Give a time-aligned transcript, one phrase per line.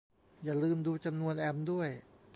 [0.43, 1.89] อย่าลืมดูจำนวนแอมป์ด้วย